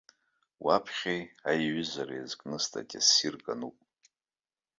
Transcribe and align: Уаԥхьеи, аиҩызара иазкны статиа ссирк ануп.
Уаԥхьеи, 0.65 1.21
аиҩызара 1.49 2.13
иазкны 2.17 2.57
статиа 2.65 3.01
ссирк 3.05 3.45
ануп. 3.53 3.77